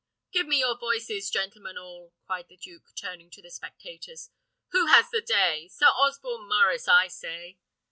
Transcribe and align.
"Give 0.31 0.47
me 0.47 0.57
your 0.61 0.75
voices, 0.79 1.29
gentlemen 1.29 1.77
all!" 1.77 2.11
cried 2.25 2.47
the 2.49 2.57
duke, 2.57 2.87
turning 2.95 3.29
to 3.29 3.41
the 3.43 3.51
spectators. 3.51 4.31
"Who 4.71 4.87
has 4.87 5.11
the 5.11 5.21
day? 5.21 5.67
Sir 5.67 5.89
Osborne 5.95 6.49
Maurice, 6.49 6.87
I 6.87 7.07
say." 7.07 7.59